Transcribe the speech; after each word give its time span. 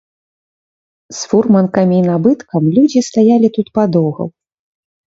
З 1.17 1.29
фурманкамі 1.33 1.95
і 2.01 2.07
набыткам 2.09 2.63
людзі 2.79 3.07
стаялі 3.11 3.47
тут 3.61 3.67
падоўгу. 3.79 4.23